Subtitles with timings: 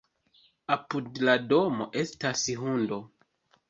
[0.77, 3.05] Apud la domo estas hundo.